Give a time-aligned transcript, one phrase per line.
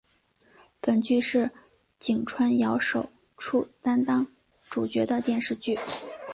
[0.79, 1.51] 本剧是
[1.99, 3.07] 井川遥首
[3.37, 4.25] 出担当
[4.67, 5.77] 主角的电视剧。